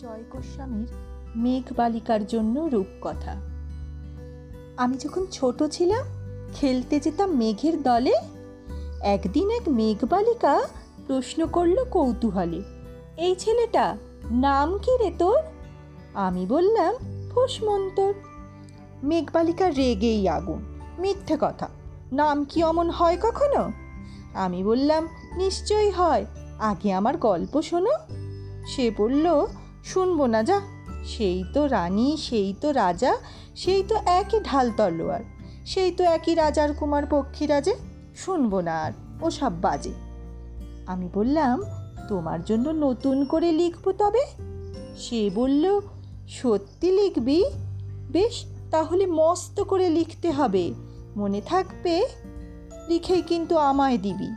জয় 0.00 0.24
গোস্বামীর 0.30 0.88
মেঘ 1.36 1.66
বালিকার 1.76 2.26
জন্য 2.26 2.56
রূপকথা। 2.72 3.34
আমি 4.76 4.96
যখন 4.96 5.26
ছোট 5.32 5.62
ছিলাম, 5.62 6.04
খেলতে 6.54 7.00
যেতাম 7.00 7.30
মেঘের 7.36 7.82
দলে, 7.82 8.14
একদিন 9.00 9.50
এক 9.50 9.68
মেঘ 9.68 9.98
বালিকা 10.04 10.54
প্রশ্ন 11.06 11.46
করল 11.46 11.84
কৌতূহলে, 11.90 12.60
এই 13.16 13.34
ছেলেটা, 13.34 13.96
নাম 14.44 14.78
কি 14.78 14.92
রে 14.96 15.10
তোর? 15.18 15.40
আমি 16.14 16.46
বললাম 16.46 16.94
ফুসমন্তর 17.30 18.12
মেঘবালিকা 19.02 19.66
রেগেই 19.70 20.28
আগুন, 20.28 20.60
মিথ্যে 20.98 21.36
কথা, 21.40 21.68
নাম 22.12 22.44
কি 22.44 22.58
অমন 22.64 22.88
হয় 22.90 23.16
কখনো? 23.16 23.62
আমি 24.34 24.64
বললাম, 24.64 25.02
নিশ্চয়ই 25.36 25.90
হয়, 25.90 26.24
আগে 26.60 26.88
আমার 26.92 27.16
গল্প 27.18 27.54
শোনো। 27.62 27.94
সে 28.66 28.90
বলল 28.96 29.26
শুনব 29.84 30.26
না 30.26 30.42
যা। 30.42 30.60
সেই 31.04 31.44
তো 31.52 31.66
রানী, 31.66 32.16
সেই 32.16 32.54
তো 32.60 32.72
রাজা, 32.72 33.16
সেই 33.56 33.82
তো 33.82 33.96
একই 34.06 34.40
ঢাল 34.40 34.70
তলোয়ার, 34.76 35.20
সেই 35.66 35.90
তো 35.90 36.04
একই 36.04 36.34
রাজার 36.34 36.74
কুমার 36.74 37.02
পক্ষীরাজে। 37.06 37.74
শুনব 38.16 38.60
না 38.60 38.82
আর, 38.82 38.92
ওসব 39.22 39.52
বাজে। 39.60 39.92
আমি 40.86 41.08
বললাম, 41.14 41.62
তোমার 42.08 42.44
জন্য 42.44 42.68
নতুন 42.68 43.24
করে 43.24 43.52
লিখব 43.52 43.92
তবে? 43.92 44.24
সে 44.98 45.30
বলল, 45.34 45.80
সত্যি 46.28 46.90
লিখবি? 46.90 47.44
বেশ, 48.10 48.44
তাহলে 48.70 49.06
মস্ত 49.06 49.60
করে 49.60 49.88
লিখতে 49.88 50.30
হবে। 50.30 50.74
মনে 51.16 51.40
থাকবে 51.40 52.06
লিখেই 52.88 53.22
কিন্তু 53.22 53.56
আমায় 53.56 53.98
দিবি। 53.98 54.28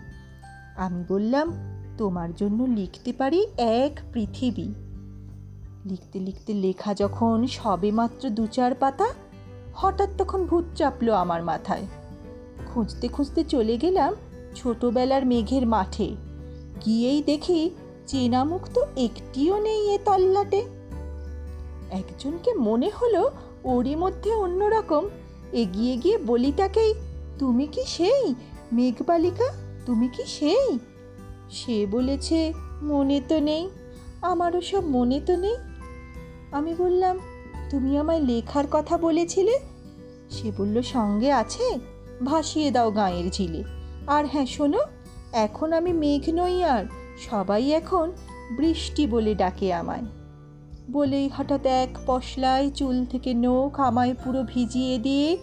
আমি 0.75 1.03
বললাম, 1.09 1.53
তোমার 1.97 2.35
জন্য 2.35 2.63
লিখতে 2.63 3.13
পারি 3.13 3.45
এক 3.57 3.99
পৃথিবী। 4.13 4.82
লিখতে 5.85 6.19
লিখতে 6.19 6.53
লেখা 6.53 6.93
যখন 6.93 7.47
সবে 7.47 7.91
মাত্র 7.91 8.29
দু 8.29 8.47
চার 8.47 8.75
পাতা, 8.75 9.07
হঠাৎ 9.73 10.09
তখন 10.17 10.45
ভূত 10.45 10.65
চাপলো 10.75 11.13
আমার 11.13 11.43
মাথায়। 11.43 11.85
খুঁজতে 12.67 13.07
খুঁজতে 13.07 13.43
চলে 13.43 13.77
গেলাম 13.77 14.15
ছোটবেলার 14.55 15.25
মেঘের 15.25 15.67
মাঠে। 15.67 16.15
গিয়েই 16.85 17.23
দেখি 17.23 17.69
চেনা 18.07 18.43
মুখ 18.43 18.61
তো 18.73 18.81
একটিও 18.97 19.59
নেই 19.59 19.89
এ 19.89 19.97
তল্লাটে। 20.05 20.61
একজনকে 21.91 22.53
মনে 22.53 22.89
হলো 23.01 23.31
ওরই 23.63 23.95
মধ্যে 23.95 24.33
অন্যরকম। 24.35 25.03
এগিয়ে 25.53 25.97
গিয়ে 25.97 26.17
বলি 26.17 26.51
তাকেই, 26.57 26.93
তুমি 27.39 27.67
কি 27.67 27.83
সেই? 27.87 28.35
মেঘবালিকা, 28.71 29.51
তুমি 29.85 30.07
কি 30.07 30.23
সেই? 30.25 30.79
সে 31.51 31.87
বলেছে, 31.91 32.53
মনে 32.81 33.21
তো 33.29 33.39
নেই, 33.39 33.69
আমারও 34.21 34.61
সব 34.61 34.83
মনে 34.85 35.19
তো 35.25 35.37
নেই। 35.37 35.55
আমি 36.53 36.73
বললাম, 36.77 37.19
তুমি 37.69 37.97
আমায় 37.97 38.19
লেখার 38.19 38.63
কথা 38.71 38.97
বলেছিলে? 38.97 39.59
সে 40.29 40.51
বলল, 40.57 40.81
সঙ্গে 40.81 41.31
আছে, 41.31 41.79
ভাসিয়ে 42.25 42.71
দাও 42.71 42.91
গাঁয়ের 42.91 43.29
ঝিলে। 43.31 43.63
আর 44.07 44.25
হ্যাঁ 44.25 44.45
শোনো, 44.45 44.79
এখন 45.31 45.73
আমি 45.73 45.93
মেঘ 45.93 46.29
নই 46.29 46.63
আর, 46.63 46.85
সবাই 47.29 47.71
এখন 47.71 48.11
বৃষ্টি 48.57 49.07
বলে 49.07 49.35
ডাকে 49.35 49.73
আমায়। 49.73 50.01
বলেই 50.91 51.29
হঠাৎ 51.37 51.65
এক 51.65 51.97
পশলায় 52.05 52.69
চুল 52.69 53.05
থেকে 53.05 53.33
নখ 53.33 53.79
আমায় 53.79 54.13
পুরো 54.23 54.43
ভিজিয়ে 54.43 54.97
দিয়ে 54.97 55.37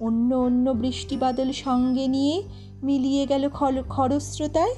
অন্য 0.00 0.34
অন্য 0.34 0.70
বৃষ্টি 0.70 1.16
বাদল 1.16 1.52
সঙ্গে 1.52 2.08
নিয়ে 2.08 2.42
মিলিয়ে 2.82 3.26
গেল 3.26 3.48
খল, 3.48 3.82
খরস্রোতায়, 3.88 4.74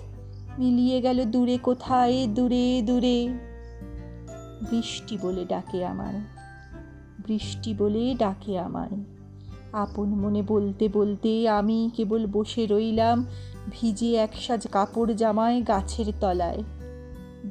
মিলিয়ে 0.58 1.00
গেল 1.00 1.24
দূরে 1.24 1.58
কোথায়, 1.58 2.26
দূরে 2.26 2.82
দূরে। 2.86 3.47
বৃষ্টি 4.62 5.18
বলে 5.22 5.44
ডাকে 5.44 5.86
আমায় 5.86 6.20
বৃষ্টি 7.26 7.74
বলে 7.74 8.14
ডাকে 8.14 8.58
আমায় 8.58 8.98
আপন 9.72 10.08
মনে 10.08 10.42
বলতে 10.42 10.88
বলতে 10.88 11.48
আমি 11.48 11.90
কেবল 11.96 12.26
বসে 12.26 12.66
রইলাম 12.66 13.26
ভিজে 13.70 14.14
এক 14.14 14.36
সাজ 14.40 14.66
কাপড় 14.66 15.14
জামায় 15.14 15.68
গাছের 15.68 16.12
তলায়। 16.20 16.62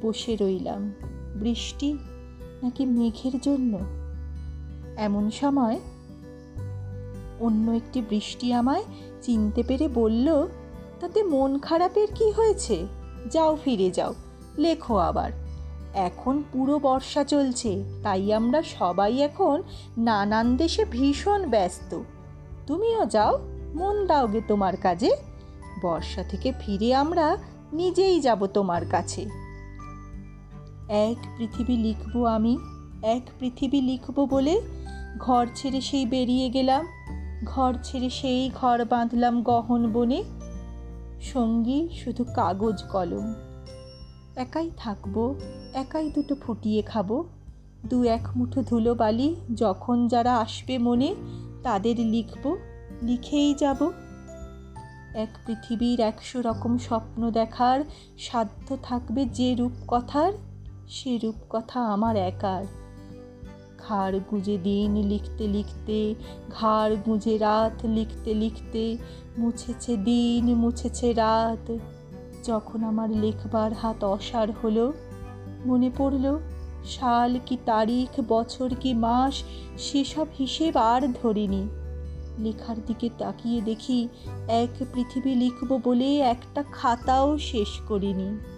বসে 0.02 0.36
রইলাম। 0.36 0.92
বৃষ্টি 1.34 1.92
নাকি 2.62 2.86
মেঘের 2.86 3.40
জন্য? 3.40 3.78
এমন 4.96 5.30
সময় 5.30 5.80
অন্য 7.40 7.70
একটি 7.70 8.02
বৃষ্টি 8.08 8.52
আমায় 8.52 8.84
চিনতে 9.22 9.62
পেরে 9.62 9.88
বলল, 9.88 10.46
তাতে 11.00 11.22
মন 11.22 11.58
খারাপের 11.58 12.08
কি 12.14 12.30
হয়েছে? 12.30 12.86
যাও 13.30 13.58
ফিরে 13.64 13.90
যাও। 13.90 14.14
লেখো 14.58 14.96
আবার। 14.96 15.47
এখন 15.94 16.42
পুরো 16.52 16.78
বর্ষা 16.78 17.24
চলছে, 17.24 17.84
তাই 18.02 18.32
আমরা 18.32 18.62
সবাই 18.62 19.20
এখন 19.20 19.62
নানান 19.98 20.56
দেশে 20.56 20.84
ভীষণ 20.84 21.50
ব্যস্ত। 21.50 22.02
তুমিও 22.66 23.06
যাও, 23.06 23.38
মন 23.74 24.06
দাওগে 24.06 24.40
তোমার 24.48 24.76
কাজে। 24.76 25.10
বর্ষা 25.82 26.22
থেকে 26.22 26.52
ফিরে 26.60 26.94
আমরা 26.94 27.38
নিজেই 27.72 28.20
যাব 28.20 28.46
তোমার 28.46 28.86
কাছে। 28.86 29.22
এক 30.88 31.26
পৃথিবী 31.38 31.76
লিখব 31.76 32.24
আমি, 32.24 32.58
এক 33.02 33.22
পৃথিবী 33.38 33.80
লিখব 33.80 34.26
বলে 34.30 34.60
ঘর 35.18 35.46
ছেড়ে 35.54 35.80
সেই 35.80 36.06
বেরিয়ে 36.06 36.50
গেলাম, 36.50 36.86
ঘর 37.44 37.74
ছেড়ে 37.82 38.10
সেই 38.10 38.50
ঘর 38.54 38.84
বাঁধলাম 38.84 39.42
গহন 39.42 39.92
বনে। 39.92 40.24
সঙ্গী 41.20 41.88
শুধু 42.04 42.24
কাগজ 42.24 42.82
কলম। 42.82 43.47
একাই 44.38 44.70
থাকব, 44.76 45.34
একাই 45.74 46.10
দুটো 46.10 46.34
ফুটিয়ে 46.34 46.82
খাব। 46.82 47.24
দু 47.86 48.04
এক 48.04 48.28
মুঠো 48.36 48.62
ধুলো 48.62 48.94
বালি 48.94 49.36
যখন 49.54 50.08
যারা 50.08 50.36
আসবে 50.36 50.78
মনে, 50.78 51.14
তাদের 51.62 52.00
লিখব, 52.00 52.56
লিখেই 53.02 53.54
যাব। 53.54 53.90
এক 55.14 55.28
পৃথিবীর 55.46 56.00
একশো 56.00 56.42
রকম 56.42 56.78
স্বপ্ন 56.78 57.30
দেখার 57.30 57.84
সাধ্য 58.18 58.76
থাকবে 58.82 59.24
যে 59.24 59.54
রূপকথার, 59.54 60.32
সে 60.88 61.18
রূপকথা 61.18 61.80
আমার 61.84 62.16
একার। 62.16 62.64
ঘাড় 63.88 64.18
গুঁজে 64.30 64.58
দিন 64.58 64.96
লিখতে 64.96 65.48
লিখতে, 65.48 66.14
ঘাড় 66.60 66.96
গুঁজে 66.96 67.38
রাত 67.38 67.86
লিখতে 67.86 68.34
লিখতে, 68.34 68.96
মুছেছে 69.38 69.96
দিন, 69.96 70.54
মুছেছে 70.54 71.12
রাত। 71.12 71.78
যখন 72.44 72.84
আমার 72.84 73.10
লেখবার 73.10 73.72
হাত 73.72 74.04
অসার 74.04 74.48
হলো, 74.52 74.92
মনে 75.66 75.90
পড়ল, 75.98 76.38
সাল 76.84 77.38
কি 77.46 77.56
তারিখ, 77.64 78.20
বছর 78.28 78.70
কি 78.80 78.94
মাস, 78.94 79.42
সেসব 79.78 80.26
হিসেব 80.38 80.76
আর 80.76 81.12
ধরিনি। 81.22 81.68
লেখার 82.38 82.76
দিকে 82.86 83.10
তাকিয়ে 83.18 83.60
দেখি, 83.60 84.08
এক 84.48 84.84
পৃথিবী 84.92 85.34
লিখব 85.34 85.80
বলে 85.84 86.18
একটা 86.18 86.64
খাতাও 86.72 87.38
শেষ 87.38 87.80
করিনি। 87.88 88.57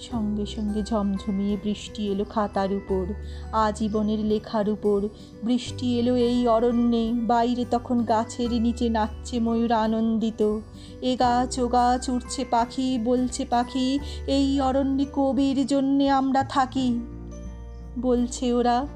সঙ্গে 0.00 0.46
সঙ্গে 0.46 0.82
ঝমঝমিয়ে 0.82 1.56
বৃষ্টি 1.64 2.08
এলো 2.08 2.24
খাতার 2.24 2.72
উপর, 2.72 3.14
আজীবনের 3.52 4.18
লেখার 4.18 4.68
উপর। 4.68 5.08
বৃষ্টি 5.44 5.98
এলো 5.98 6.16
এই 6.16 6.48
অরণ্যে, 6.48 7.12
বাইরে 7.14 7.64
তখন 7.70 8.04
গাছের 8.04 8.52
নিচে 8.52 8.88
নাচছে 8.88 9.40
ময়ূর 9.40 9.72
আনন্দিত। 9.72 10.58
এ 11.00 11.16
গাছ, 11.16 11.58
ও 11.58 11.68
গাছ 11.68 12.08
উঠছে 12.08 12.44
পাখি, 12.44 12.98
বলছে 13.04 13.44
পাখি, 13.44 13.98
এই 14.26 14.60
অরণ্যে 14.60 15.06
কবির 15.12 15.66
জন্যে 15.66 16.10
আমরা 16.10 16.42
থাকি। 16.42 17.00
বলছে 17.98 18.52
ওরা, 18.52 18.86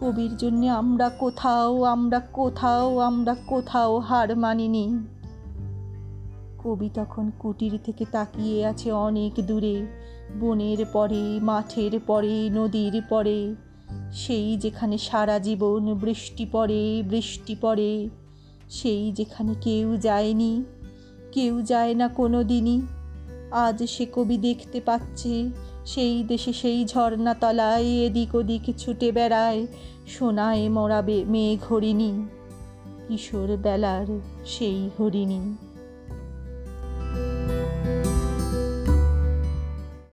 কবির 0.00 0.36
জন্যে 0.36 0.68
আমরা 0.68 1.08
কোথাও 1.08 1.82
আমরা 1.82 2.20
কোথাও 2.20 2.98
আমরা 2.98 3.36
কোথাও 3.46 3.98
হার 3.98 4.36
মানিনি। 4.36 4.98
কবি 6.64 6.88
তখন 6.94 7.30
কুটির 7.38 7.78
থেকে 7.84 8.04
তাকিয়ে 8.12 8.66
আছে 8.66 8.92
অনেক 8.92 9.34
দূরে, 9.46 9.76
বনের 10.40 10.80
পরে, 10.92 11.40
মাঠের 11.40 12.00
পরে, 12.06 12.50
নদীর 12.50 13.02
পরে, 13.08 13.54
সেই 14.12 14.56
যেখানে 14.56 14.98
সারা 14.98 15.38
জীবন 15.38 15.94
বৃষ্টি 15.94 16.46
পড়ে 16.52 17.02
বৃষ্টি 17.02 17.56
পড়ে, 17.60 18.08
সেই 18.70 19.12
যেখানে 19.12 19.54
কেউ 19.60 19.96
যায়নি, 19.96 20.64
কেউ 21.32 21.62
যায় 21.62 21.94
না 21.94 22.08
কোনো 22.08 22.44
দিনই 22.44 22.80
আজ 23.50 23.82
সে 23.84 24.06
কবি 24.14 24.36
দেখতে 24.38 24.80
পাচ্ছে, 24.80 25.50
সেই 25.86 26.22
দেশে 26.22 26.52
সেই 26.52 26.84
ঝর্ণা 26.84 27.34
তলায় 27.34 27.84
এদিক 27.84 28.34
ওদিক 28.34 28.64
ছুটে 28.78 29.12
বেড়ায়, 29.12 29.66
সোনায় 30.06 30.68
মরাবে 30.68 31.24
মেঘ 31.24 31.72
হরিণী 31.72 32.12
কিশোর 33.08 33.56
বেলার 33.56 34.06
সেই 34.44 34.90
হরিণী। 35.00 35.67